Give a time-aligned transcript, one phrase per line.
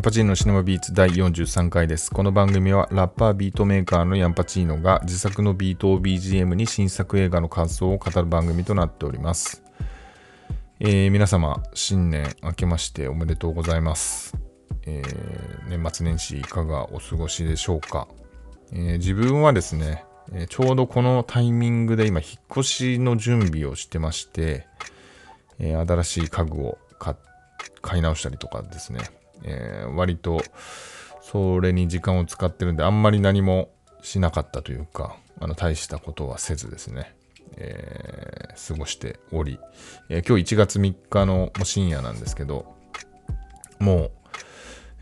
[0.00, 2.10] ンパチーノシネマビーツ第43回です。
[2.10, 9.62] この番組はラッパービートメーカーのヤンパチーノが自作のビートを BGM に新作映画の感想を語る番組となっております。
[10.78, 14.38] えー、皆様、新年明けましておめでとうございます。
[14.86, 18.08] えー、年末年始いかがお過ごしでしょうか。
[18.72, 24.66] えー、自分はですね、えちょうどこのタイミングで今引っ越しの準備をしてまして、
[25.58, 26.78] え新しい家具を
[27.82, 30.42] 買い直したりとかですね、えー、割と
[31.22, 33.70] それに時間を使ってるんで、あんまり何も
[34.02, 37.14] しなかったというか、あの大したことはせずですね、
[37.56, 39.58] えー、過ごしており、
[40.08, 42.74] えー、今日1月3日の深夜なんですけど、
[43.78, 44.10] もう、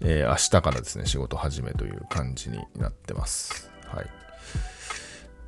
[0.00, 3.70] えー、明日からですね、仕事始めという感じになってます。
[3.86, 4.06] はい。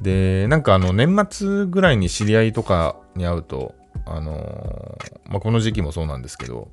[0.00, 3.74] で、なんかあの、年末ぐらいに知り合いとかに会うと、
[4.06, 6.68] あのまあ、この時期もそうなんですけど、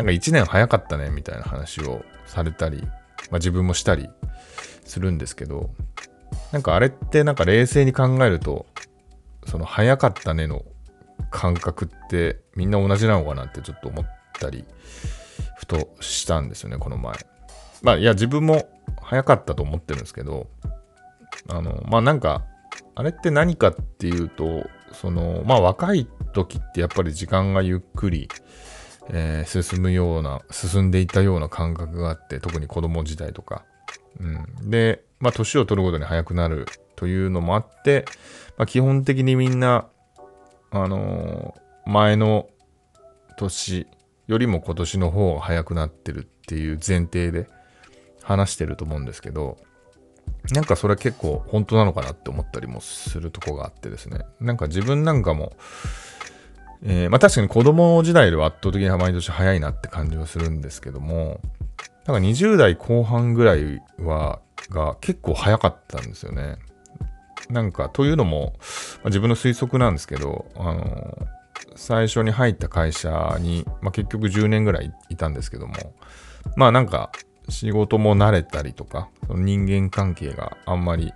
[0.00, 2.88] なんか1年早かったねみたいな話をされたり、ま
[3.32, 4.08] あ、自分もしたり
[4.84, 5.68] するんですけど、
[6.52, 8.64] なんかあれってなんか冷静に考えると、
[9.46, 10.64] その早かったねの
[11.30, 14.06] 感覚ってみんな同じなのかなってちょっと思っ
[14.38, 14.64] たり、
[15.58, 17.14] ふとしたんですよね、この前。
[17.82, 18.70] まあいや自分も
[19.02, 20.48] 早かったと思ってるんですけど、
[21.50, 22.46] あの、まあなんか、
[22.94, 28.28] あれって何かっていうと、その、まあ若い時ってやっぱり時間がゆっくり、
[29.12, 33.64] えー、進むような、進んでいったような感覚があって、特に子供時代とか。
[34.18, 38.04] うん、で、まあ年を取るごとに早くなるというのもあって、
[38.56, 39.86] まあ、基本的にみんな、
[40.70, 42.48] あのー、前の
[43.36, 43.86] 年
[44.26, 47.48] よりも今年の方が早くなってるっていう前提で
[48.22, 49.56] 話してると思うんですけど、
[50.52, 54.20] なんかそれは結構本当なのかなって思ったりもするとこがあってですね。
[54.40, 55.52] なんか自分なんかも、
[56.82, 61.40] えー、まあ確かに子供時代では圧倒的に毎年早いなって感じはするんですけども、
[62.06, 66.56] なんか20代後半ぐらいは、が結構早かったんですよね。
[67.50, 68.54] なんか、というのも、
[68.96, 71.18] まあ、自分の推測なんですけど、あの
[71.76, 75.74] 最初に入った会社に、まあ、結局10年ぐらいいたんですけども、
[76.56, 77.10] まあなんか、
[77.48, 81.12] 仕事も慣れたりとか、その人間関係があんまり、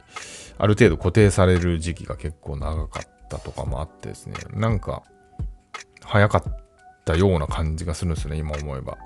[0.59, 5.03] ある程度固定される時期が結構長かったとかもあってですね、なんか、
[6.05, 6.57] 早かっ
[7.05, 8.99] たような感じがするんですね、今思えば。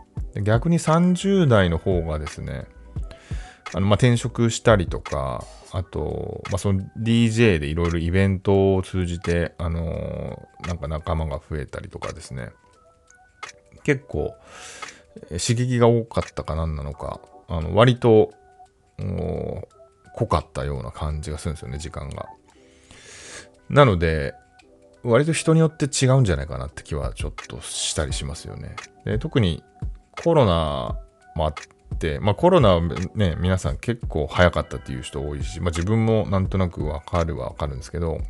[0.42, 2.66] 逆に30代の方がですね、
[3.74, 12.50] あのまあ、転職したりとか、あと、まあ、その DJ でいろいろイベントを通じて、あのー、なんか仲間が増えたりとかですね、
[13.84, 14.34] 結構
[15.28, 18.32] 刺激が多かったかなんなのか、あの割と
[18.98, 22.26] 濃かったような感じがするんですよね、時間が。
[23.68, 24.34] なので、
[25.02, 28.76] 割と人によって違うんじゃないかなって気はちょっとしたりしますよね。
[29.04, 29.62] で特に
[30.22, 30.98] コロナ
[31.34, 31.54] もあっ
[31.98, 32.80] て、まあコロナは
[33.14, 38.20] ね、皆さん結構早かったっていう人多いし、まあ自分もなんとなくわかるはわかるんですけど、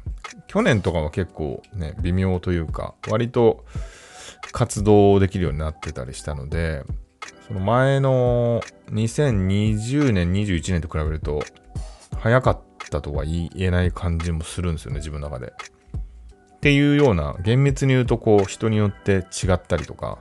[0.47, 3.65] 去年とかは結構ね、微妙というか、割と
[4.53, 6.85] 活動できるようになってたりしたので、
[7.47, 11.43] その前の2020年、21年と比べると、
[12.19, 15.55] 早かったとは言えない感じもするんですよね、自分の中で。
[16.58, 20.19] っていうような、厳密に言うと、こう、人によって違ったりとか、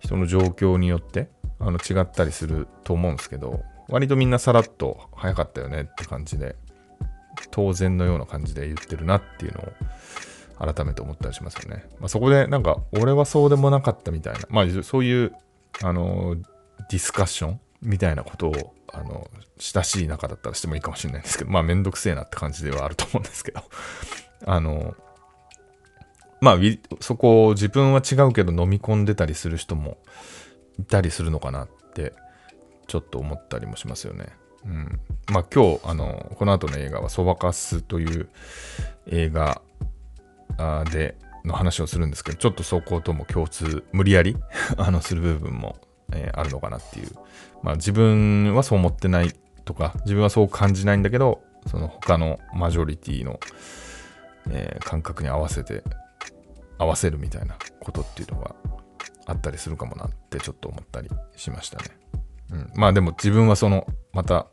[0.00, 6.56] 人の状況によってあの違ったりすると思うんですけど、割とみんなさらっと早かったよねって感じで、
[7.50, 9.60] 当然のような感じで言ってるなっていうの
[10.68, 11.84] を改めて思ったりしますよね。
[11.98, 15.32] まあ、そこでなんか、俺はそうでもなかったみたいな、まあそういう、
[15.82, 16.36] あの、
[16.90, 23.62] ディスカッションみたいなことを、あの、親しい仲だったらしてもいいかもしれないんですけど、まあめんどくせえなって感じではあると思うんですけど、
[24.46, 24.94] あの、
[26.40, 26.58] まあ、
[27.00, 29.98] そこを自分は違うけど飲み込んでたりする人も
[30.78, 32.14] いたりするのかなって
[32.86, 34.26] ちょっと思ったりもしますよね。
[34.64, 35.00] うん、
[35.30, 38.28] まあ今日あのこの後の映画は「そばかす」という
[39.06, 39.62] 映画
[40.90, 44.36] での話をするんですけどちょっとそことも共通無理やり
[44.76, 45.76] あのする部分も、
[46.12, 47.12] えー、あるのかなっていう
[47.62, 49.34] まあ自分はそう思ってない
[49.64, 53.40] とか自分はそう感じないんだけどその他のマジョリティの、
[54.50, 55.82] えー、感覚に合わせて
[56.80, 58.54] 合わせるみたいなことっていうのが
[59.26, 61.84] あったりするかもなってちょっと思ったりしましたね。
[62.50, 64.46] うん、まあでも自分はそのまた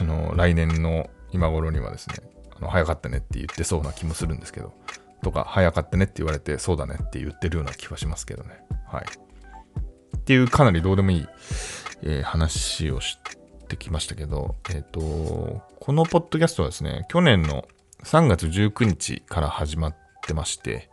[0.00, 2.16] あの来年の今頃にはですね
[2.56, 4.72] あの早かったねって言ってそうな気もするんですけど
[5.22, 8.58] とか早かったねって言われてそうだねって言ってるような気はしますけどね。
[8.86, 9.04] はい。
[10.16, 11.26] っていうかなりどうでもいい、
[12.02, 13.18] えー、話をし
[13.68, 17.66] てきましたけど、えっ、ー、と、このポッドキャストはですね、去年の
[18.04, 20.90] 3月19日から始まってまして、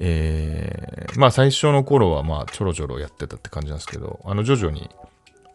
[0.00, 4.88] えー、まあ最初の頃はまあちょろちょろやってたって感じなんですけど、あの徐々に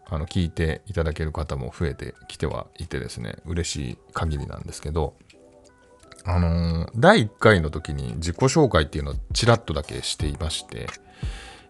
[0.10, 5.16] あの聞いていただける方も増えてきてはいてですね、嬉しい限りなんですけど、
[6.26, 10.88] あのー、第1回の時に自己紹介っていうのをちらっとだけしていまして、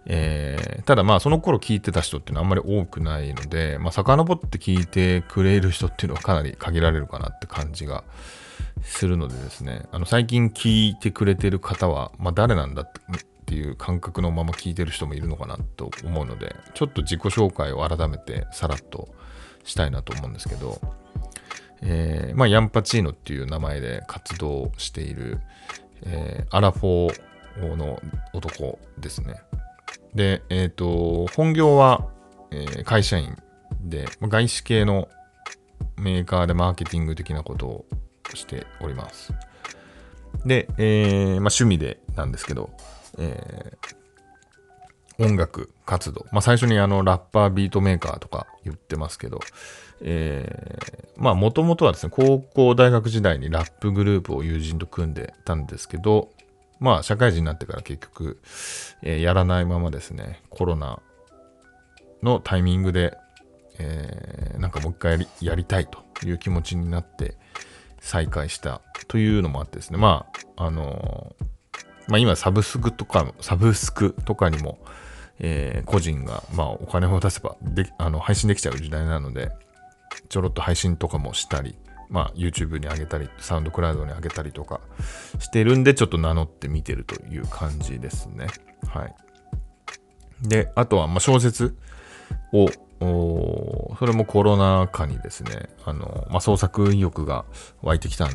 [0.05, 8.03] えー、ただまあその頃聞いてた人っていうのはあんまり多くないので、まあ、遡って聞いてくれる人っていうのはかなり限られるかなって感じが
[8.81, 12.91] するのでですね、あの最近聞いてくれてる方は、まあ、誰なんだっ
[13.45, 19.09] ていう感覚のまま聞いてる人もいるのかなと思うので、ちょっと自己紹介を改めてさらっと
[19.63, 20.81] したいなと思うんですけど、
[21.81, 25.39] えー、まあ、ヤンパチーノっていう名前で活動している、
[26.03, 28.01] えー、アラフォーの
[28.33, 29.35] 男ですね。
[30.15, 32.07] で、えっ、ー、と、本業は、
[32.51, 33.35] え、会社員
[33.81, 35.09] で、外資系の
[35.97, 37.85] メーカーでマーケティング的なことを
[38.35, 39.33] しております。
[40.45, 42.71] で、えー、まあ、趣味でなんですけど、
[43.17, 46.25] えー、音楽活動。
[46.31, 49.39] まあ、最初にあの、ラッパービートメーカーとか言ってますけど、
[50.01, 56.29] えー、まあ、もともとはですね、高校、大学時代にラップグループを友人と組んでたんですけど、
[56.79, 58.41] まあ、社会人になってから結局、
[59.01, 60.99] えー、やらないままですね、コロナ
[62.21, 63.17] のタイミングで、
[63.79, 67.35] えー、なんかもう一回やりやりたいという気持ちになって
[68.03, 70.27] 再開したというのもあってですね、ま
[70.57, 74.77] あ、あのー、まあ今サブスクとか、サブスクとかにも、
[75.39, 79.51] えー、個人が、まあお金を出せばであの配信できちゃう時代なので、
[80.27, 81.77] ちょろっと配信とかもしたり、
[82.09, 84.81] まあ、YouTube に上げたり、サウンドクラウドに上げたりとか
[85.39, 88.47] してるんで、ちょっと名乗って見てるという感じですね。
[88.87, 89.15] はい。
[90.41, 91.75] で、あとは、まあ小説
[92.51, 92.67] を、
[92.99, 97.45] それもコロナ禍にですね、あの、まあ、創作意欲が
[97.81, 98.29] 湧いてきた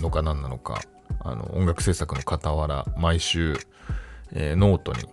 [0.00, 0.80] のか何なのか、
[1.20, 3.56] あの、音楽制作の傍ら、毎週、
[4.32, 5.08] えー、ノートに、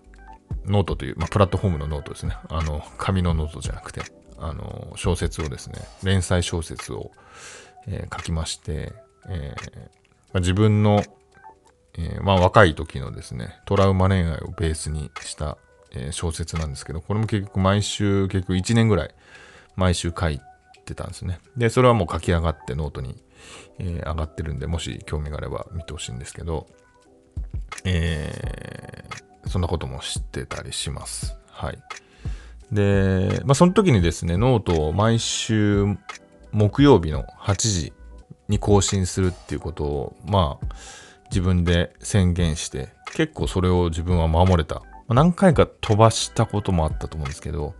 [0.65, 2.35] ノートという、まあ、プラットフォームのノートですね。
[2.49, 4.01] あの、紙のノートじゃなくて、
[4.37, 7.11] あの、小説をですね、連載小説を、
[7.87, 8.93] えー、書きまして、
[9.27, 10.01] えー
[10.33, 11.03] まあ、自分の、
[11.97, 15.57] え、まあ、若い時のですね、トラウマ恋愛をベースにした、
[15.93, 19.15] え、小説なんですけど、これも結局毎週、結局1年ぐらい、
[19.75, 20.39] 毎週書い
[20.85, 21.39] てたんですね。
[21.57, 23.21] で、それはもう書き上がってノートに、
[23.79, 26.67] えー、上がってるんで、もし興味があれば見てほしいんですけど、
[27.83, 31.37] えー、そんなこともしてたりします。
[31.49, 31.79] はい。
[32.71, 35.97] で、まあ、その時にですね、ノートを毎週
[36.51, 37.93] 木曜日の8時
[38.47, 40.75] に更新するっていうことを、まあ、
[41.29, 44.81] 自分で宣言して、結構それを自分は守れた。
[45.13, 47.73] 何回か飛ばしたこともあったと思うんですけど、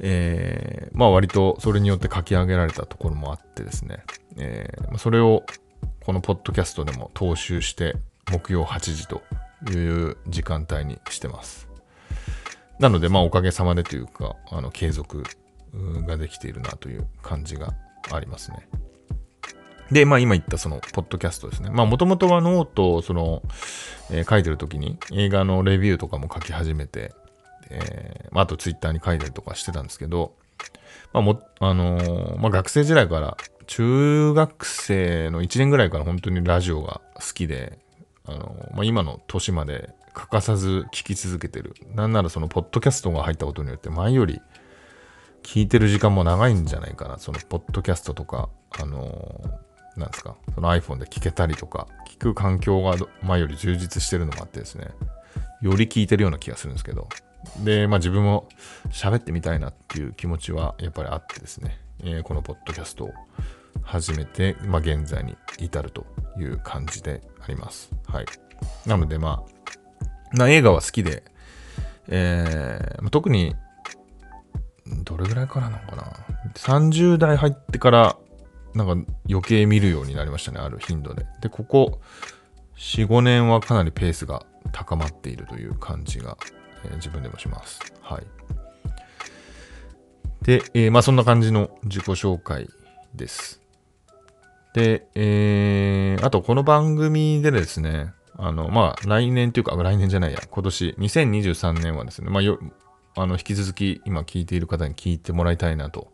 [0.00, 4.04] えー、まあ割とそれによって書き上げられたところもあってですね、
[4.36, 5.44] えー、それを
[6.04, 7.96] このポッドキャストでも踏襲して
[8.30, 9.22] 木曜8時と
[9.70, 11.68] いう時間帯にしてます。
[12.78, 15.22] なので、まあおかげさまでというか、あの継続
[16.06, 17.74] ができているなという感じが
[18.12, 18.68] ありますね。
[19.90, 21.70] で、まあ今言ったその、ポッドキャストですね。
[21.70, 23.42] まあもともとはノートをその、
[24.10, 27.14] えー、書いてる時に映画のレビューとかも書き始めて、
[27.70, 30.34] えー、まああとツイッターに書いたりとかしてたんですけど、
[31.12, 37.78] まあも、あのー、まあ学生時代から中学生の1年ぐらいから本当にラジオが好きで、
[38.24, 41.74] あのまあ、今の年まで欠かさず聞き続けてる。
[41.94, 44.40] なんならそのポッドキャストが入ったことによって前より
[45.42, 47.18] 聞いてる時間も長いんじゃないかな。
[47.18, 49.65] そのポッドキャストとか、あのー、
[50.00, 54.90] なんですか、その iPhone で聞けたりとか、聞く環境が前より充実してるのもあってですね、
[55.60, 57.08] より聞いてるような気がするんですけど、
[57.64, 58.48] で、まあ自分も
[58.90, 63.14] 喋ってみたいなっていう気持ちはやっぱりあってですね、えー、このポッドキャストを
[63.82, 66.06] 始めて、まあ現在に至ると
[66.38, 67.90] いう感じであります。
[68.06, 68.26] はい。
[68.86, 69.44] なのでま
[70.32, 71.22] あ、な映画は好きで、
[72.08, 73.54] えー、特に
[75.04, 76.12] どれぐらいからなのかな
[76.54, 78.16] ?30 代入ってから、
[78.76, 81.26] なんか余計見るようになりましたね、ある頻度で。
[81.40, 82.00] で、ここ
[82.76, 86.36] 4、5年はかなりペースが高まっているという感じが、
[86.84, 87.80] えー、自分でもします。
[88.02, 88.22] はい。
[90.42, 92.68] で、えー、まあそんな感じの自己紹介
[93.14, 93.62] です。
[94.74, 102.58] で、えー、あとこの番組でですね、あの、まあ来年というか、来年じゃないや、今年、2023年はですね、まあよ、
[103.16, 106.12] あの、引き続き今聞いている方に聞いてもらいたいなと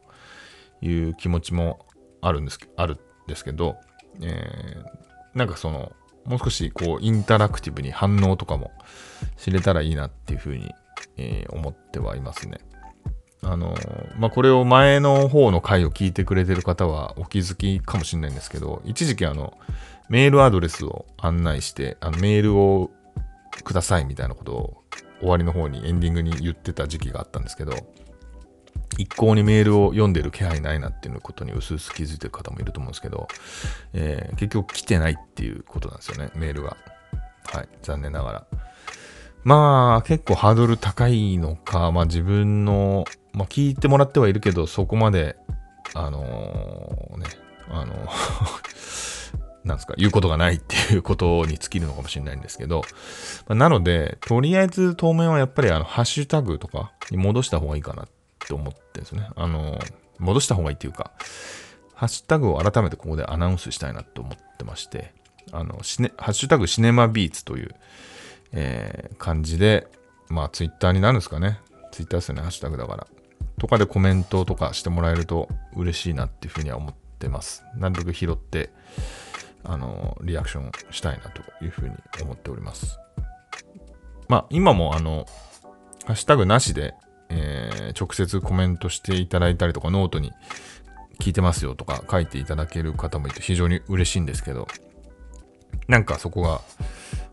[0.80, 1.84] いう気持ちも
[2.22, 3.76] あるんです、あるんですけど、
[4.22, 5.92] えー、なんかその、
[6.24, 8.70] もう少しこう、インタラクティブに反応とかも
[9.36, 10.70] 知れたらいいなっていうふうに、
[11.16, 12.58] えー、思ってはいますね。
[13.42, 13.74] あの、
[14.16, 19.58] まあ、これを前の方の回を聞いてくれてる方はお気づきかもしれないんですけど、一時期あの、
[20.08, 22.90] メールアドレスを案内して、あのメールを
[23.64, 24.82] くださいみたいなことを
[25.20, 27.72] 終わりの方にエンディングに言ってた時期があったんですけど、
[28.98, 33.28] 一向にメールを読んでる気配ないなっていうことに薄々気づいてる方もいると思うんですけど、
[33.94, 36.76] えー、結局来てないっていうことなんですよね、メールが。
[37.52, 38.46] はい、残念ながら。
[39.44, 45.36] まあ、結構ハードル高いのか、まあ自分の、まあ聞いてもらってはいるけど、そこまで、
[45.94, 47.26] あのー、ね、
[47.68, 47.94] あの
[49.64, 52.82] なんですか、言うことがないっていうことに尽きるのかもしれないんですけど、
[53.48, 58.08] なので、とりあえず当面はやっぱりあの、ハッシュタグとかに戻した方がいいかなっ
[58.46, 59.28] て思ってですね。
[59.36, 59.78] あの、
[60.18, 61.12] 戻した方がいいっていうか、
[61.94, 65.14] ハッシュタグを改めてここでアナウンスしたいなと思ってまして、
[65.52, 67.74] あの、シネハッシュタグシネマビーツという、
[68.52, 69.88] えー、感じで、
[70.28, 71.60] まあ、ツイッターになるんですかね。
[71.90, 73.06] ツイッターですよね、ハッシュタグだから。
[73.58, 77.64] とかでコメントとかしてもらえると嬉しいなっていうふうには思ってます。
[77.76, 78.70] なんとか拾って、
[79.64, 82.98] あの、リアクションしたいなというふうに思っております。
[84.28, 85.26] まあ、今もあの、
[86.06, 86.94] ハッシュタグなしで、
[87.34, 90.32] えー、直接コメントしていただいたりとか、ノートに
[91.18, 94.68] 聞いてますよとか書いていただける方もいて非常に嬉しいんですけど、
[95.88, 96.60] なんかそこが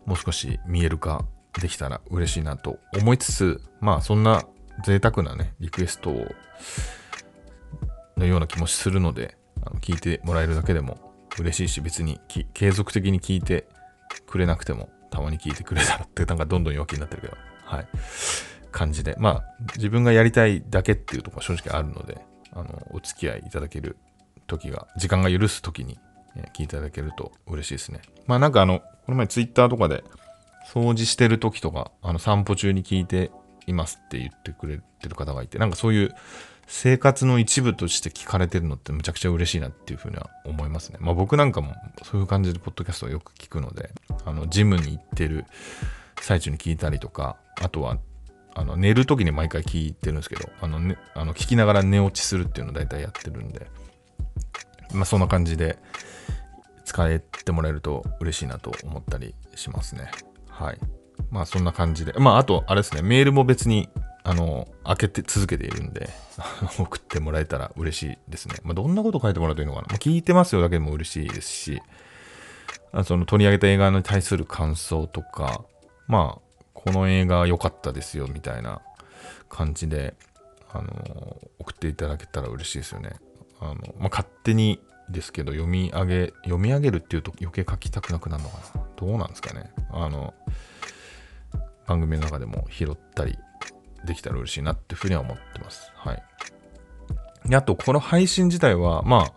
[0.06, 1.25] もう少し見える化
[1.62, 4.44] できたら嬉しいなと思いつつ、まあそんな
[4.86, 6.13] 贅沢なね、リクエスト
[8.18, 12.20] のような気もするので、あの聞いてもらえるだけでも嬉しいし、別に
[12.53, 13.68] 継続的に聞いて
[14.27, 17.88] くれなくても、たまに聞いてくれたらって、なんかどんどん弱気になってるけど、はい。
[18.71, 19.43] 感じで、まあ、
[19.75, 22.19] 自分がやりたいだけっていうところは正直あるので、
[22.53, 23.97] あの、お付き合いいただける
[24.47, 25.99] 時が、時間が許す時に、
[26.35, 28.01] え聞いていただけると嬉しいですね。
[28.27, 30.03] まあなんかあの、この前ツイッターとかで、
[30.71, 33.31] 掃除してる時とか、あの、散歩中に聞いて
[33.65, 36.15] いますって言ってくれてる方がいて、なんかそういう
[36.67, 40.97] 生活の一部として聞かれてるのってむちゃくちゃ嬉しいなっていうふうには思いますね。
[41.01, 41.73] まあ僕なんかも
[42.03, 43.89] そういう感じでポッドキャストをよく聞くので、
[44.25, 45.45] あの、ジムに行ってる
[46.21, 47.97] 最中に聞いたりとか、あとは、
[48.60, 53.68] あの、寝る時に毎回聞いてるんですけど、あの、ね、あの聞きながら寝落ちするっていうのを大体やってるんで、
[54.94, 55.78] まあそんな感じで
[56.84, 60.12] 使えてもらえると嬉しいなと思ったりしますね。
[60.50, 60.78] はい。
[61.32, 62.12] まあそんな感じで。
[62.18, 63.88] まああと、あれですね、メールも別に
[64.24, 66.10] あの、開けて続けているんで、
[66.78, 68.56] 送ってもらえたら嬉しいですね。
[68.63, 69.88] まあ、どんなこと書いてもらうといいのかな。
[69.89, 71.82] まあ、聞いてますよだけでも嬉しいですし、
[72.92, 75.63] あその取り上げた映画に対する感想とか、
[76.08, 76.49] まあ、
[76.83, 78.81] この映画良かったですよみたいな
[79.50, 80.15] 感じで、
[80.71, 80.88] あの、
[81.59, 83.15] 送っていただけたら嬉しいですよね。
[83.59, 88.83] あの、まあ、勝手にですけど、読み上げ、読み上げるっていうと余計書きたくなくなるのかな。
[88.95, 89.71] どうなんですかね。
[89.91, 90.33] あの、
[91.86, 93.38] 番組の中でも拾ったり
[94.05, 95.91] できたら嬉しいなっていうふうには思ってます。
[95.95, 96.24] はい。
[97.45, 99.33] で、あと、この配信自体は、まあ、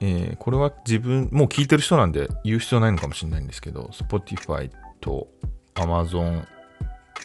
[0.00, 5.28] えー、これは自分、もう聞いてる人なんで言う必要ないのかもしれないんですけど、Spotify と
[5.78, 6.44] Amazon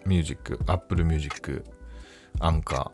[0.06, 1.64] Music、Apple Music、
[2.40, 2.92] Anchor、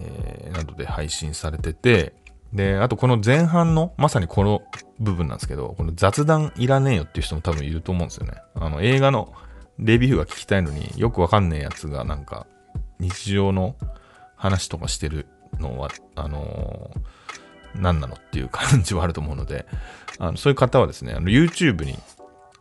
[0.00, 2.14] えー、などで配信されてて、
[2.52, 4.62] で、あとこの前半の、まさにこの
[4.98, 8.34] 部分なんですけど、この雑談いらねえよっていう人も多分いると思うんですよね。
[8.54, 9.32] あの、映画の
[9.78, 12.46] レビューが聞きたいのによくわかんねえやつがなんか
[12.98, 13.76] 日常の
[14.36, 15.26] 話とかしてる
[15.58, 19.66] のは、あのー、何なのっていう感じはあると思うので、
[20.18, 21.98] あのそういう方はですね、YouTube に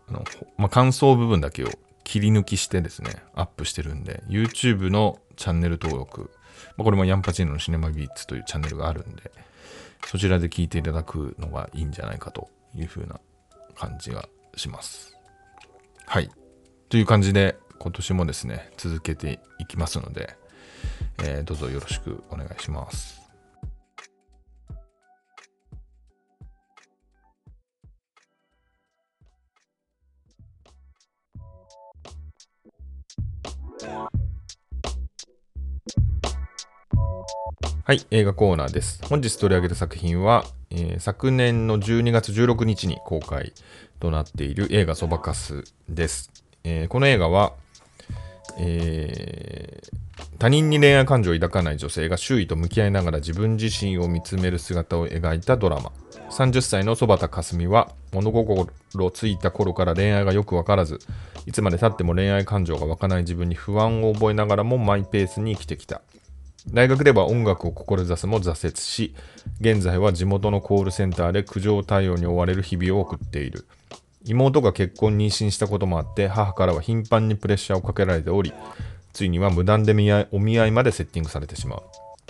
[0.10, 0.24] あの、
[0.58, 1.70] まあ、感想部分だけを
[2.08, 6.32] 切り抜きしてですね、アップしてるんで、YouTube のチャンネル登録、
[6.78, 9.30] まあ、これもヤンパチーノのシネマビーツというチャンネルがあるんで、
[10.06, 13.20] そちらで聞いていただくのがいいんじゃないかというふうな
[13.76, 15.18] 感じがします。
[16.06, 16.32] はい。
[16.88, 20.34] という感じで、今年もですね、続けていきますので、
[21.26, 23.17] えー、どうぞよろしくお願いします。
[37.88, 39.00] はい、映画コーナーです。
[39.06, 43.54] 本日取り上げた作品は、えー、昨年の12月16日に公開
[44.02, 46.30] となっている映画そばかすです。
[46.66, 47.54] えー、この映画は、
[48.60, 55.94] えー、他人に恋愛感情を抱かない女性が周囲と向き合いながら自分自身を見つめる姿を描いたドラマ
[56.30, 58.68] 30歳のそばたかすみは物心
[59.12, 61.00] ついた頃から恋愛がよくわからず
[61.46, 66.02] いつまでたっても恋愛感情が湧かない自分に不安を覚えながらもマイペースに生きてきた
[66.72, 69.16] 大学では音楽を志すも挫折し
[69.62, 73.66] 現在は地元のコールセンターで苦情対応に追われる日々を送っている。
[74.26, 78.54] 妹が結婚妊娠したこともあって母からは頻繁にプレッシャーをかけられており
[79.14, 79.94] ついには無断で
[80.32, 81.84] お見合いまでセッティングされてしまう。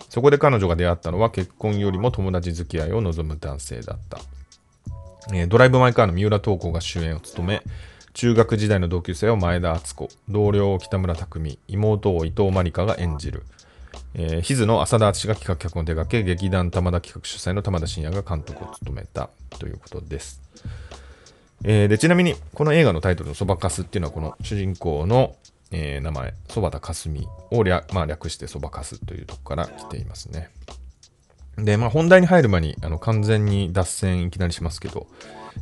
[0.10, 4.20] そこで彼女が出会ったのは結婚よりも友達付き合いを望む男性だった、
[5.34, 7.64] えー、ドライブ・マイ・カーの三浦透子が主演を務め
[8.14, 13.44] 中学時代の同級生を前田敦子同僚を北村匠海妹を伊藤真理香が演じる。
[14.20, 20.42] えー、ヒズの浅田敦が企画脚本を手掛け、劇団玉田企画主催の玉田真也が監督を務めたということです。
[21.64, 25.36] えー、でちなみに、この映画のタイトルのそばかすっていうのは、この主人公の、
[25.72, 30.50] えー、名前、そば田かすみを略,、まあ、略してそばかすというとこから来ていますね。
[31.58, 35.08] で、まあ、本題に入る前にあの完全に脱線いきなりしますけど、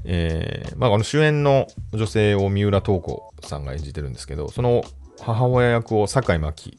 [0.04, 4.84] えーまあ、この主演の女性を三浦透子さんが演じてるんですけど、その
[5.22, 6.78] 母親役を坂井真紀、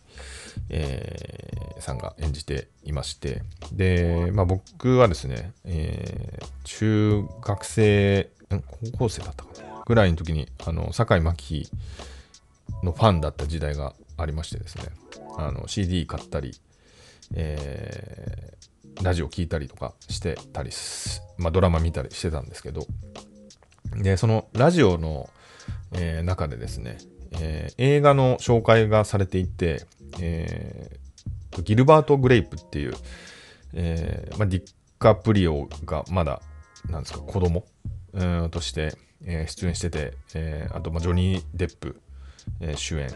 [0.68, 8.30] えー、さんが演じていまして、で、まあ、僕はですね、えー、中学生、
[8.92, 11.70] 高校生だったかなぐらいの時に、あの、坂井真紀
[12.82, 14.84] のファンだった時代がありましてですね、
[15.38, 16.54] あの CD 買ったり、
[17.34, 20.70] えー、ラジオ聴いたりとかしてたり、
[21.38, 22.86] まあ、ドラマ見たりしてたんですけど、
[23.94, 25.28] で、そのラジオの、
[25.92, 26.98] えー、中でですね、
[27.32, 29.86] えー、映画の紹介がされていて、
[30.20, 32.94] えー、ギルバート・グレイプっていう、
[33.74, 36.40] えーまあ、ディッカプリオがまだ、
[36.90, 37.64] なんですか、子供？
[38.12, 42.00] うんとして、えー、出演してて、えー、あと、まあ、ジョニー・デップ、
[42.60, 43.10] えー、主演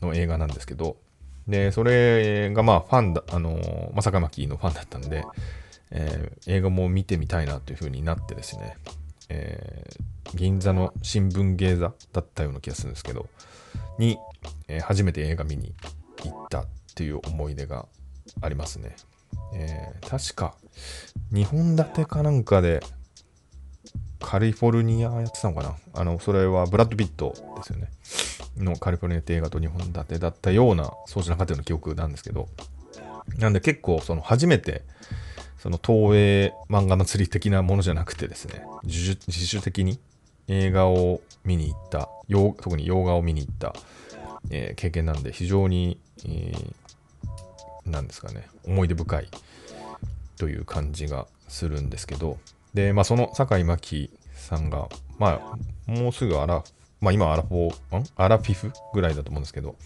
[0.00, 0.96] の映画なんですけど、
[1.48, 5.24] で、それがまあファンだ、あのー、まさかまきのファンだったんで、
[5.90, 8.76] えー、映画も見てみたいなという風になってですね、
[9.28, 13.28] えー、銀座の新聞芸座だったような気がするんですけど、
[13.98, 14.18] に、
[14.68, 15.74] えー、初めて映画見に
[16.30, 17.86] 行ったっていう思い出が
[18.40, 18.96] ありますね。
[19.54, 20.54] えー、確か、
[21.32, 22.82] 2本立てかなんかで、
[24.20, 25.76] カリフォルニアやってたのかな？
[25.94, 27.90] あの、それはブラッド・ピットですよね。
[28.56, 32.48] のカリフォルニアって映画と2本立てだったような、そうじゃなかったような記憶なんですけど、
[33.38, 34.84] なんで結構、その初めて、
[35.58, 40.00] その東映漫画祭り的なものじゃなくてですね、自主的に
[40.48, 42.08] 映画を見に行った、
[42.62, 43.74] 特に洋画を見に行った、
[44.50, 49.28] えー、経験なんで、非常に、えー、なんですかね、思い出深い
[50.38, 52.38] という感じがするんですけど、
[52.74, 55.56] で、まあ、その坂井真紀さんが、ま
[55.86, 56.64] あ、もうすぐアラ、
[57.00, 58.04] まあ、今アラフォー、ん？
[58.16, 59.76] アラフィフぐらいだと思うんですけど、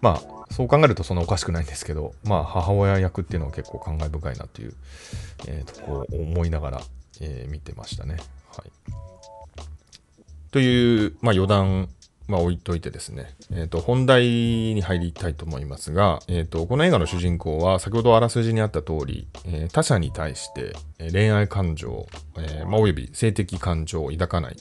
[0.00, 4.74] まあ、そう考えるとそんなおかしくないんですけど、まあ、母親役っていうのは結構感慨深いなという、
[5.46, 6.80] えー、とこを思いながら、
[7.20, 8.16] えー、見てましたね。
[8.56, 8.72] はい。
[10.50, 11.88] という、まあ、余談
[12.26, 20.74] まあ、置いといてですね、えーと、本題に入りたいと思いますが、えーと、この映画の主人公は先ほどあらすじにあった通り、えー、他者に対して
[21.12, 22.06] 恋愛感情、
[22.38, 24.56] えーまあ、および性的感情を抱かない、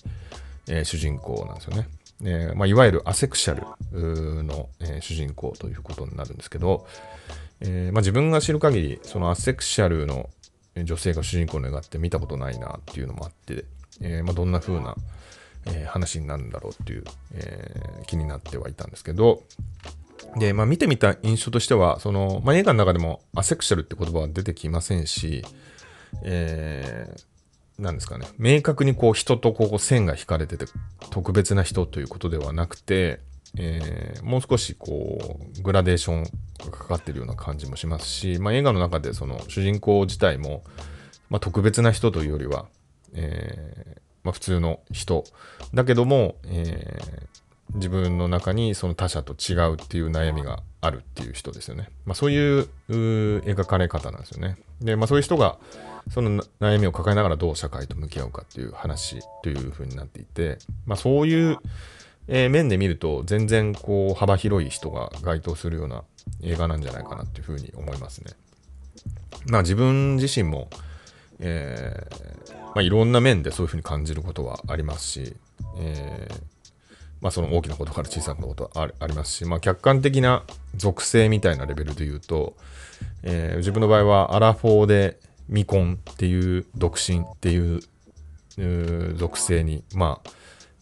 [0.68, 1.88] えー、主人公なんですよね。
[2.26, 6.86] えーまあ、いわゆるアセクシャルの、えー、主人公ということになるんですけど、
[7.62, 10.30] えーまあ、自分が知る限りそのアセクシャルの
[10.84, 13.66] 女性が主人公の映画って見たことないなっていうのもあって、
[14.02, 14.96] えーまあ、どんな風な
[15.66, 19.44] えー、話になるんだろうっていう、えー、気になってはいたんですけど、
[20.38, 25.44] で、まあ見てみた印象としては、その、まあ映画の中でもアセクシャルって言葉は出てきませんし、
[26.24, 30.66] えー、なんですかね、明確にこう人とこう線が引かれてて
[31.10, 33.20] 特別な人ということではなくて、
[33.58, 40.64] えー、もう少しこうグラデーションがかかってるような感じもしますし、まあ、映画の中でその主人公自体も、
[41.30, 42.66] まあ、特別な人というよりは、
[43.14, 43.93] え
[44.24, 45.24] まあ、普通の人
[45.74, 51.90] だけども、えー、自分の中にその他者と違うっていう悩みがあるっていう人ですよね。
[52.06, 54.58] まあ、そういう描かれ方なんですよね。
[54.82, 55.58] で、まあ、そういう人が
[56.12, 61.58] その悩みを抱えながらどう社会と向き合うかっていう話というふうになっていて、まあ、そういう、
[62.28, 66.04] えー、面で見ると全然こう幅広い人が該当するような
[66.42, 68.32] 映画なんじゃないかなっていうふうに思いますね。
[69.48, 70.70] まあ自分自身も、
[71.46, 75.36] えー、まあ、いろんな面でそういうふうに感じることはありますし、
[75.78, 76.42] えー、
[77.20, 80.44] まあ、その大きなことから小さなことはありますし、まあ、客観的な
[80.76, 82.56] 属性みたいなレベルで言うと、
[83.24, 87.82] えー、自分の場合はアラフォーで未婚っていう独身っていう
[89.16, 90.30] 属性に、まあ、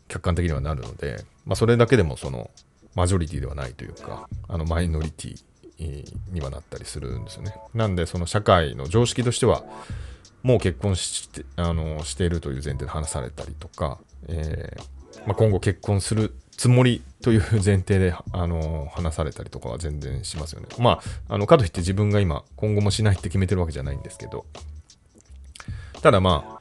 [0.08, 2.52] 客観的にはなるので、まあ、それだけでもその
[2.94, 5.36] マジョリティではないというか、あのマイノリティ
[6.32, 7.56] にはなったりするんですよね。
[7.74, 9.64] なんで、その社会の常識としては、
[10.44, 20.68] もう結婚してあのしているという前提で話されたりとか、えー、まあ、今後結婚するつもりという前提であの話されたりとかは全然しますよね。
[20.80, 24.46] まあ、あのかといって自分が今今後もしないって決めてるわけじゃないんですけど、
[26.02, 26.60] ただま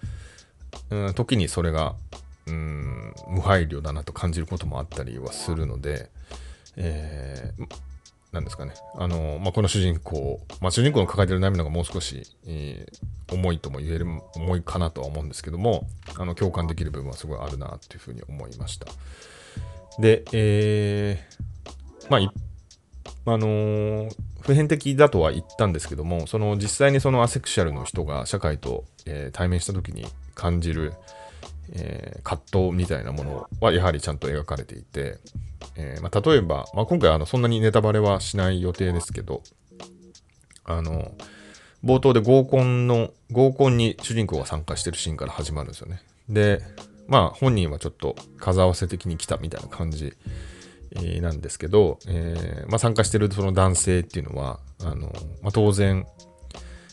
[0.91, 1.95] あ、うん、時にそれが、
[2.47, 6.11] うん、無配慮だなと感じることもあったりはするので、
[6.77, 7.67] えー、
[8.33, 18.87] なんですかね、あの、まあ、この主人公、まあ、主人公の抱えてる悩みのがもう少し、えー、重いとも言える、重いかなとは思うんですけども、あの、共感できる部分はすごいあるなっていうふうに思いました。
[19.99, 24.11] で、えー、まあ、あのー、
[24.43, 30.95] 普遍的だとは言ったんですけども、その実際にそのアセクシャルの人が社会と、えー、対面した時に感じる、
[31.73, 35.19] えー、葛藤みたいなものはやはりちゃんと描かれていて、
[35.77, 39.43] えー、まあ、例えば、まあ、今回あのそんなにネタバレはしない予定ですけど、
[40.65, 41.13] あの、
[41.85, 46.03] 冒頭で合コンの、合コンに主人公が参加してるシーンから始まるんですよね。
[46.29, 46.63] で、
[47.09, 50.13] まあ本人はちょっと数合わせ的に来たみたいな感じ
[51.21, 56.07] なんですけど、えー、まあ、参加してるその男性っていうのは、あのまあ、当然、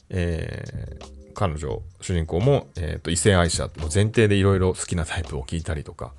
[0.10, 6.16] えー、彼女、主人公も、えーと、異性愛者の前提でいろいろ好きなタイプを聞いたりとか、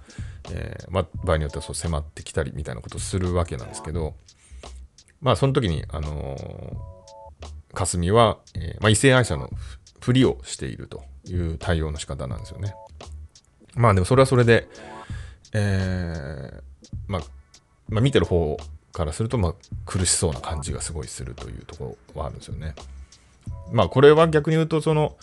[0.52, 4.14] えー、まあ、場合によってはそう迫ってきたりみたいなことをするわけなんですけど、
[5.20, 9.50] まあその時に、あのー、霞は、えーまあ、異性愛者の
[10.00, 12.72] ふりをしているという対応の仕方なんですよね。
[13.74, 14.68] まあでもそれはそれで、
[15.52, 16.62] えー、
[17.08, 17.22] まあ
[17.88, 18.56] まあ、見てる方
[18.92, 19.54] からすると、まあ、
[19.84, 22.76] 苦しそうな感じがすごいするというところはあるんですよね。
[23.72, 25.16] まあ、これは逆に言うと、その、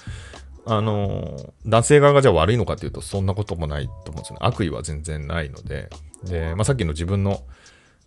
[0.65, 4.39] あの、男性側がじゃあ悪いのかというと、そんなこともないと思うんですよね。
[4.41, 5.89] 悪意は全然ないので、
[6.23, 7.43] で、まあ、さっきの自分の、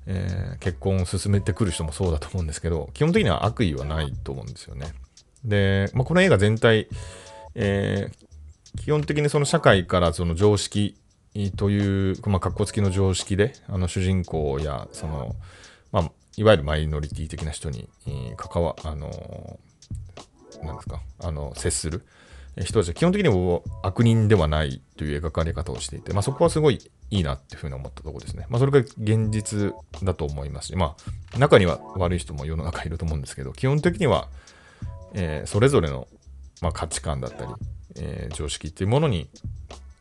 [0.07, 4.93] えー、結婚を進めてくる人もそうだと思うんですけど、基本的には悪意はないと思うんですよね。
[5.45, 6.89] で、まあ、この映画全体、
[7.55, 10.97] えー、基本的にその社会からその常識
[11.57, 15.37] という、まあ、格好付きの常識で、あの主人公や、その、
[15.93, 17.89] まあ、いわゆるマイノリティ的な人に、
[18.37, 19.61] 関わ、あの、
[20.63, 22.07] なんですか、あの、接する
[22.59, 28.47] 人たちは基本的にも悪人ではないという描かれ方をしていて、まあ、そこはすごいいいなっていうふうに思ったところですね。
[28.49, 30.97] まあ、それが現実だと思いますし、ま
[31.35, 34.29] あ、中には悪い人も世の中いると思うんですけど、基本的には、
[35.15, 36.09] えー、それぞれの、
[36.61, 37.53] まあ、価値観だったり、
[37.97, 39.29] えー、常識っていうものに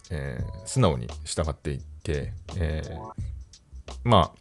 [0.09, 4.39] えー、素直に従っていって、えー、まあ、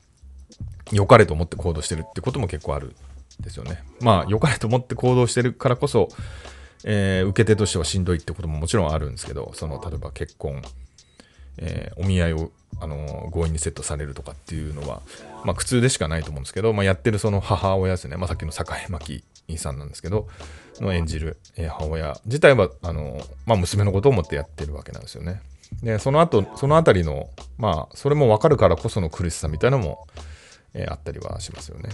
[0.92, 2.94] 良かれと思って行動してるってことも結構ある
[3.40, 3.83] ですよね。
[4.01, 6.09] まあ、良かれと思って行動してるからこそ、
[6.85, 10.62] えー、受け手としてはしんどいってことももちろんあるんですけど、その、例えば結婚、
[11.59, 15.03] えー、お見合いを、あのー、強引にセットされるとかっていうのは、
[15.44, 19.25] まあ、苦痛でしかないと思うんですけど、まあ、やってるその母親ですね、まあ、さっきの坂井真紀
[19.59, 20.29] さんなんですけど、
[20.81, 25.40] の演じる、えー、母親自体は、あのまあ、娘のことを思ってやってるわけなんですよね。
[25.83, 30.07] で、その後、そのあたりの、まあ、それもわかるからこその苦しさみたいなのも、
[30.75, 31.90] えー、あったりはしますよね。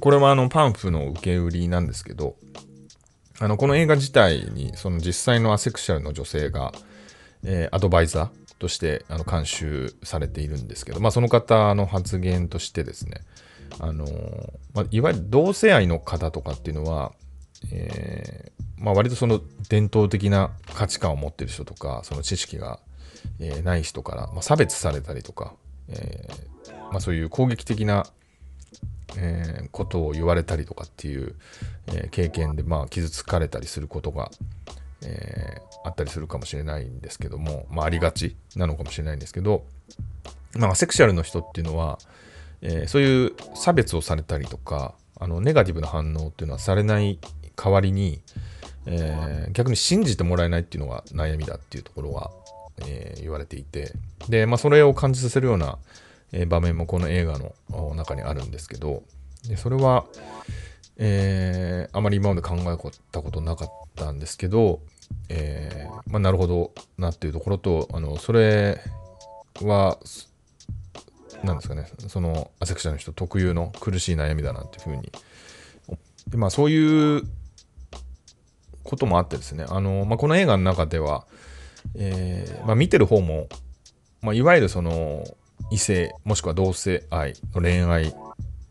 [0.00, 2.36] これはあのパンフの受け売りなんですけど、
[3.38, 6.72] あのこの映画自体にその実際のアセクシャルの女性が、
[7.44, 13.20] えー、アドバイザーとしてあの監修されているんですけど、まあ、その方の発言としてですね、
[13.78, 14.06] あの
[14.74, 17.12] まあ、いわゆる同性愛の方とかっていうのは、
[17.72, 22.80] えー、まあ、割とその伝統的な価値観を持ってる人とかその知識が、
[23.40, 25.54] え、ない人から、ま、差別されたりとか、
[25.88, 26.26] え、
[26.92, 28.06] ま、そういう攻撃的な、
[29.16, 31.34] えことを言われたりとかっていう、
[31.88, 34.30] え経験で、まあ、傷つかれたりすることが、
[35.02, 39.64] えあったりするかもしれないんですけども、まあ、ありがちなのかもしれないんですけど、
[40.56, 41.98] まあ、セクシャルの人っていうのは、
[42.62, 47.18] えそういう差別をされたりとかあのネガティブな反応っていうのはされない
[47.54, 48.20] 代わりに、
[48.86, 52.30] えー、逆に信じてもらえないっていうのが悩みだっていうところは、
[52.86, 53.92] えー、言われていて
[54.28, 55.78] で、まあ、それを感じさせるような、
[56.32, 57.54] え、場面もこの映画の
[57.94, 59.02] 中にあるんですけど
[59.48, 60.04] でそれは、
[60.96, 64.80] えー、あまり今まで考えたことなかったんですけど、
[65.28, 68.80] えーまあ、なるほどなっていうところとあのそれ
[69.62, 69.98] は
[71.44, 75.12] なんですかねそのアセクシャの人特有の苦しい悩みだなっていうふうに
[76.28, 77.22] でまあそういう
[78.86, 81.26] こともあってですね、あのまあ、この映画の中では、
[81.96, 83.48] えーまあ、見てる方も、
[84.22, 85.24] まあ、いわゆるその
[85.70, 88.14] 異性もしくは同性愛の恋愛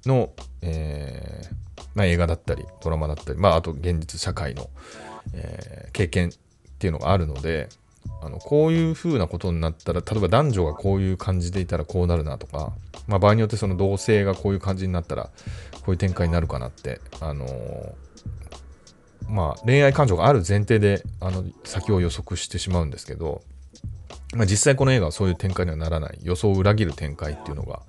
[0.06, 0.32] の、
[0.62, 1.56] えー
[1.94, 4.70] まあ、映画だったりドラマだったり、まあ、あと現実社会の、
[5.34, 6.32] えー、経験っ
[6.78, 7.70] ていうのがあるので
[8.22, 12.74] あのこういう風なことになったら例えば男女がこういう感じでいたらこうなるなとか、
[13.08, 15.30] まあ、場合によってその同性がこういう感じになったら
[15.82, 18.06] こういう展開になるかなってあのー
[19.30, 23.42] まあ、恋愛感情がある前提であの先を予測してしまうんですけど、
[24.34, 27.82] まあ、実際この映画はそういう展開にはならない予想を裏切る展開っていうのが、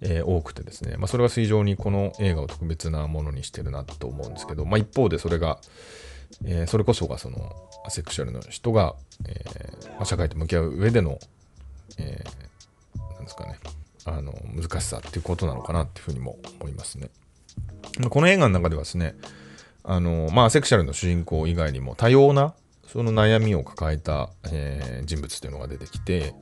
[0.00, 5.58] えー、多くてですね、まあ、それが非常にこの映画を特別なものにしてるなと思うんですけど、まあ、一方でそれが、
[6.44, 8.94] えー、それこそがそのアセクシャルの人が、
[9.26, 11.18] えーまあ、社会と向き合う上での、
[11.98, 13.58] えー、なんですかね
[14.06, 17.10] あの難しさっていうことなのかなっていうふうにも思いますね。
[18.08, 19.16] この映画の中ではですね、
[19.82, 22.54] あの、まあ、セクシャルの主人公以外にも多様な
[22.86, 26.34] その悩みを抱えた、えー、人物っていうのが出てきて、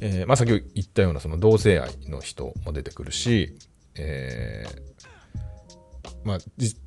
[0.00, 3.56] えー、まあ、先ほど言ったようなその同性愛の人も出てくるし、
[3.94, 6.38] えー、まあ、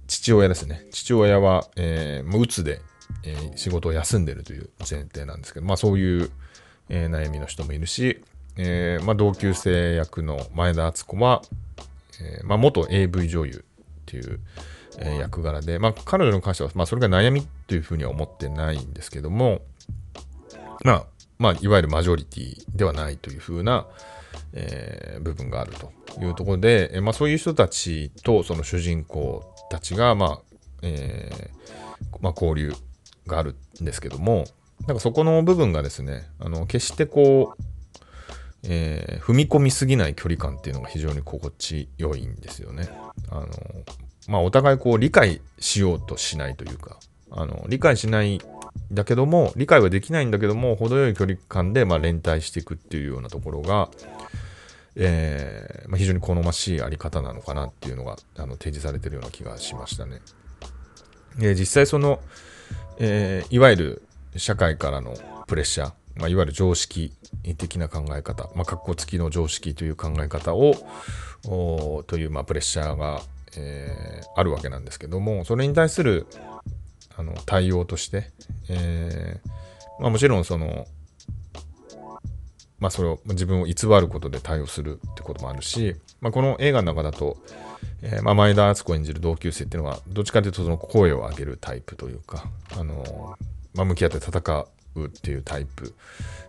[0.07, 0.85] 父親ですね。
[0.91, 2.81] 父親は、えー、もううつで、
[3.23, 6.31] えー、仕事を休んでるという前提なんですけど、まあそういう、
[6.89, 8.23] えー、悩みの人もいるし、
[8.57, 11.41] えーまあ、同級生役の前田敦子は、
[12.21, 14.39] えーまあ、元 AV 女優っていう、
[14.99, 19.61] え、役柄で、まあ、彼女に関しては、まあ、それが悩みというふうには思ってないんですけども、
[20.83, 21.05] まあ、
[21.37, 23.87] まあ、いわゆるマジョリティではないというふうな、
[24.53, 30.41] えー、部分があるというところで、え、まあ、そういう人たちとその主人公たちが、まあ
[30.81, 32.73] えーまあ、交流
[33.27, 34.45] があるんですけども。
[34.87, 37.63] なんかそこの部分がですねあの決してこう、
[38.63, 42.89] えー、踏み込みすぎない距離感っていうのが非常に心地よいんですよね。
[43.29, 43.47] あの
[44.27, 46.97] まあ、お互いこう理解しようとしないというか
[47.31, 48.41] あの理解しない
[48.91, 53.89] だけども理解はできないんだけども程よい距離感でまあ連帯していくっていうようなところが、
[54.95, 60.21] えーまあ、非常に好ましいあり方なのかなっていうのがあの提示されてるような気がしましたね。
[61.37, 62.21] で実際その、
[62.97, 64.01] えー、いわゆる
[64.37, 65.15] 社会からの
[65.47, 67.11] プレッシャー、まあ、いわゆる常識
[67.57, 70.75] 的な考え方、まあ、格好付きの常識という考え方を
[72.07, 73.21] という、まあ、プレッシャーが、
[73.57, 76.27] えー、あるわけなんですけどもそれに対する
[77.17, 78.31] あの対応として、
[78.69, 80.87] えーまあ、もちろんその
[82.77, 87.37] まあ、それを自分を偽ることで対応するってこともあるし、まあ、この映画の中だと、
[88.01, 92.45] えー、まあ、前田敦子演じる同級生っていうのはどっちかというとその声を上げるタイプというか、
[92.77, 93.37] あの
[93.73, 94.65] まあ、向き合って戦
[94.95, 95.95] うっていうタイプ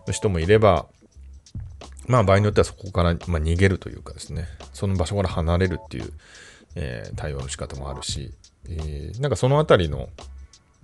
[0.05, 0.85] の人もいれば、
[2.07, 6.13] まあ、場合によってはそこから、ま、逃げるというかですねその場所から離れるっていう、
[6.75, 8.33] えー、対応の仕方もあるし、
[8.69, 10.09] えー、なんかそのあたりの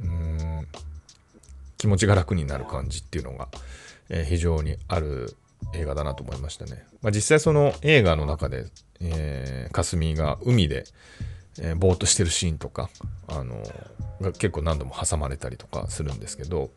[0.01, 0.67] うん
[1.77, 3.49] 気持ちが楽になる感じっていうのが、
[4.09, 5.35] えー、非常にある
[5.73, 6.85] 映画だなと思いましたね。
[7.01, 8.67] まあ、実際その映画の中で、
[9.01, 10.85] えー、かすみが海で、
[11.59, 12.89] えー、ぼーっとしてるシーンとか、
[13.27, 13.61] あの、
[14.21, 16.71] が結構何度も挟まれたりとかするんですけど、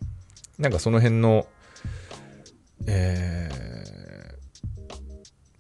[0.59, 1.47] なんかその辺の、
[2.87, 4.93] えー、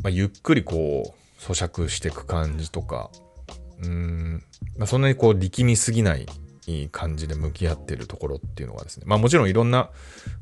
[0.02, 3.10] まあ、ゆっくりこう、咀嚼していく感じとか、
[3.82, 4.42] うん、
[4.76, 6.26] まあ、そんなにこう力みすぎない
[6.90, 9.90] 感じで向き合ってるところっていうのがですね、まあもちろんいろんな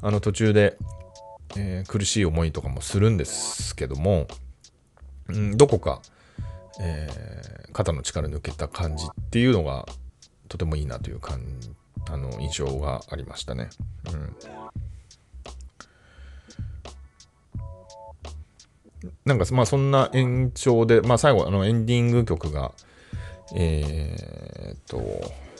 [0.02, 0.78] あの途中で
[1.56, 4.26] えー、苦しい思いとかもするんですけども、
[5.28, 6.00] うん、どこか、
[6.80, 9.86] えー、肩の力抜けた感じっていうのが
[10.48, 11.40] とてもいいなという感
[12.10, 13.70] あの印象がありましたね。
[14.12, 14.36] うん。
[19.24, 22.72] なんかまあそんな延長で、まあ最後あのエンディング曲が、
[23.54, 24.98] えー、っと、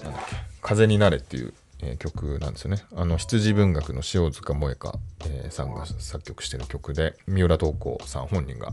[0.05, 2.85] なんだっけ、風になれっていうえ曲なんですよね。
[2.94, 8.73] あの羊文学の塩塚萌香、えー、さんが作曲してる曲で三浦透子さん本人が、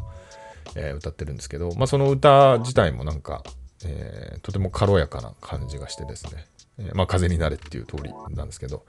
[0.76, 3.44] えー、歌ってるんですけど、まあ、その歌自体もなんか、
[3.86, 6.46] えー、とても軽やかな感じがしてですね、
[6.80, 8.86] えまあ風になれっていう通りなんですけど、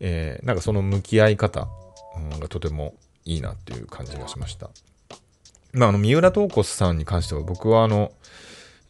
[0.00, 1.68] えなんかその向き合い方、
[2.40, 2.94] がとても
[3.24, 4.70] いいなっていう感じがしました。
[5.72, 8.12] まあ、あの三浦透子さんに関しては僕はあの、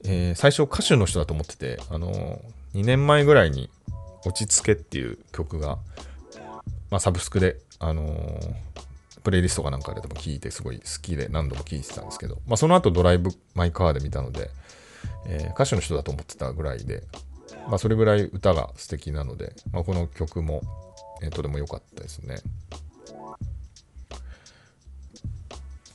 [0.04, 2.40] え最初歌手の人だと思ってて、あの
[2.74, 3.70] 2年前ぐらいに
[4.24, 5.78] 落ち着けっていう曲が、
[6.90, 8.54] まあ、サブスクで、あのー、
[9.22, 14.50] プレイリストかなんかでも聴いてすごい好きで何度も聴いてたんですけど、まあ、その後ドライブ・マイ・カーで見たので、
[15.26, 17.02] えー、歌手の人だと思ってたぐらいで、
[17.68, 20.62] まあ、それぐらい歌が素敵なので、まあ、この曲も、
[21.22, 22.36] えー、とても良かったですね。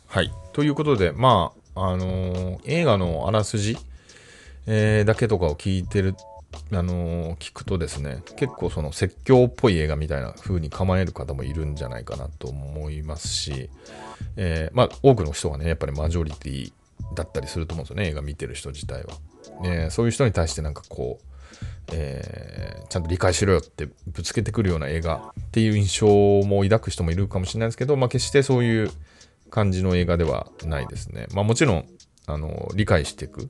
[0.08, 0.32] はい。
[0.54, 3.78] ということで、まあ、あのー、映画のあらすじ、
[4.68, 6.16] えー、だけとかを聞いてる
[6.72, 13.70] あのー、聞くとですね結構その説教っぽい映画みたいな風に構える方もいるんじゃないかなと思いますし、
[14.38, 16.74] えー、まあ多くの人がねやっぱりマジョリティ
[17.14, 19.16] だったりすると思うんですよね映画見てる人自体は、
[19.62, 21.26] ね、そういう人に対してなんかこう
[21.92, 28.92] えー、ちゃんと理解しろよってぶつけてくるような映画っていう印象も抱く人もいるかもしれないですけど、まあ、決してそういう
[29.50, 31.28] 感じの映画ではないですね。
[31.34, 31.86] まあ、もちろん
[32.28, 33.50] あの理解していく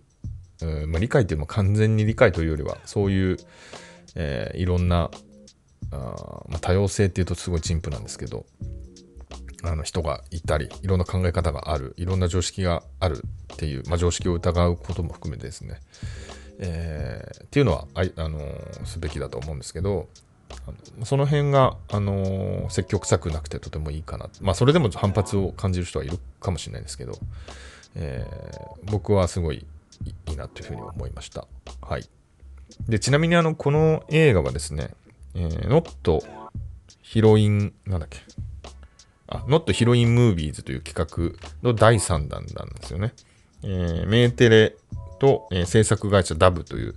[0.61, 3.37] うんまあ、理解っていうのは完全に理解というよりはそういう、
[4.15, 5.11] えー、いろんな
[5.91, 5.95] あ、
[6.47, 8.45] まあ、多様性っていうとすごい陳腐なんですけど
[9.63, 15.79] あの人がいたりいろんな考え方があるいろんな常識があるっていう、まあ、常識を疑うことも含めてですね、
[16.59, 20.07] えー、っていうのはあ、あのー、すべきだと思うんですけど
[21.03, 24.29] その辺が、あのー、積極臭くなくてとてもいいかな。
[24.41, 27.13] まあ、それでも反発を感じる人はいるかもしれないですけど、
[27.95, 29.65] えー、僕はすごい
[30.05, 31.47] いいなというふうに思いました。
[31.81, 32.07] はい。
[32.87, 34.89] で、ちなみにあの、この映画はですね、
[35.33, 36.23] えー、ノット
[37.01, 38.19] ヒロイン、なんだっけ？
[39.27, 43.13] あ、ノットヒロインムービーズという企画の第3弾なんですよね。
[43.63, 46.95] えー、メーテレとと、えー、制作会社ダブという、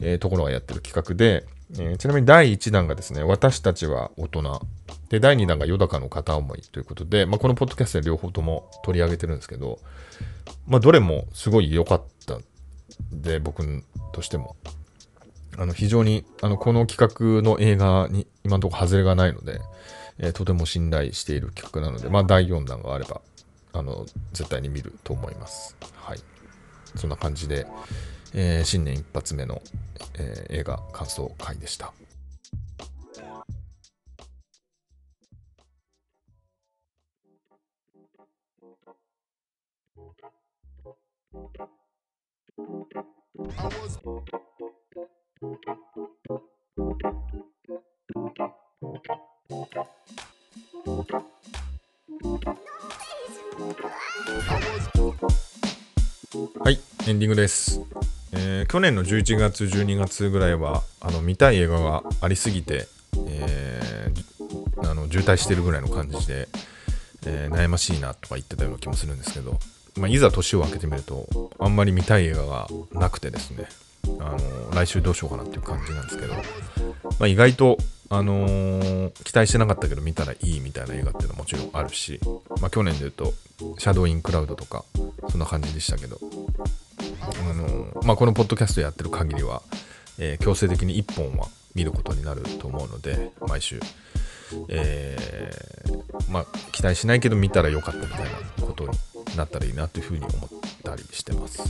[0.00, 4.60] えー、ところがやってる企画で、えー、ちなみに第1弾がですね、私たちは大人。
[5.08, 9.78] で、第2弾がヨダカの片思いということで、まあ、このポッドキャストで両方とも取り上げてるんですけど、
[10.66, 12.38] まあ、どれもすごい良かった
[13.12, 14.56] で、僕としても。
[15.56, 19.60] あの、非常に、あの、この企画の映画に今のところ外れがないので、
[20.18, 23.20] えー、とても信頼している企画なので、まあ、第4弾があれば、
[23.72, 25.76] あの、絶対に見ると思います。
[25.94, 26.20] はい。
[26.96, 27.66] そんな感じで、
[28.36, 29.62] えー、新年一発目の、
[30.14, 31.92] えー、映画感想会でした。
[56.60, 57.80] はい、エンディングです。
[58.36, 62.88] えー、去年の11月、12月ぐらいは、あの見たい映画がありすぎて、
[63.28, 66.48] えー、あの渋滞してるぐらいの感じで、
[67.26, 69.58] えー、悩ましいなとか言ってたような気もするんですけど、
[69.98, 73.68] まあ、いざ年を明けてみると、あんまり見たい映画がなくてですね、
[74.18, 76.40] あの来週どうしようかなっていう感じなんですけど、ま
[77.20, 77.78] あ、意外と、
[78.10, 82.20] あのー、期待してなかったけど見たらいいみたいな映画っていうのはもちろんあるし、
[82.60, 83.32] まあ、去年で言うと、
[83.78, 84.84] シャドウインクラウドとか、
[85.30, 86.18] そんな感じでしたけど、
[87.50, 89.62] あの、まあ、このポッドキャストやってる限りは、
[90.18, 93.80] えー、強制的に1本は見ることになると思うので、毎週、
[94.68, 98.90] えー、まあ、期待しないけど見たらよかったみたいなことに
[99.36, 100.50] なったらいいなというふうに思っ
[100.82, 101.62] たりしてます。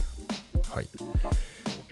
[0.71, 0.89] はい。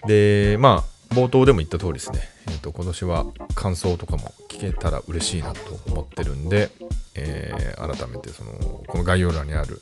[0.07, 6.71] で、まあ、冒頭でも言った通りですね、えーと、今年は感想とかも聞けたら嬉しいなと思ってるんで、
[7.15, 8.51] えー、改めてその
[8.87, 9.81] この概要欄にある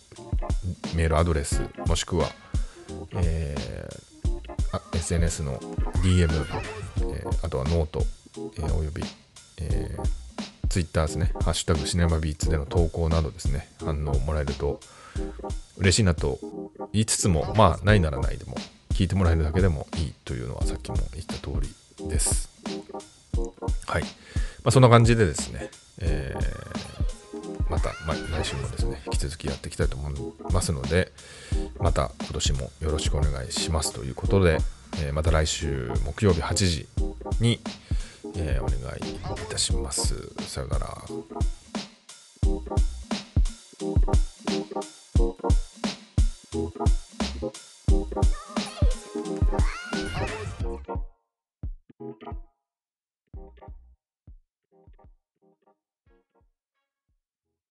[0.96, 2.30] メールアドレスもしくは、
[3.16, 5.60] えー、SNS の
[6.04, 6.30] DM、
[7.14, 8.04] えー、あとはノート、
[8.58, 9.04] えー、および、
[9.62, 14.80] えー、Twitter ですね、ハッシュタグシネマビーツでの投稿などですね、反応をもらえると
[15.78, 16.40] 嬉しいなと
[16.94, 18.56] 言いつつも、まあ、ないならないでも
[18.94, 22.50] 聞いてもらえるだけでもいいというのはさっきも言った通りです。
[23.88, 24.04] はい。
[24.04, 24.08] ま
[24.66, 25.70] あ、そんな感じでですね、
[26.00, 30.14] えー、また、まあ、来週もですね、引き続きやっていきたいと思い
[30.54, 31.12] ますので、
[31.92, 34.60] また今年もよろしくお願いしますということで、
[35.04, 36.88] えー、また来週木曜日8時
[37.42, 37.60] に、
[38.38, 40.32] えー、お願いいたします。
[40.40, 40.88] さよなら。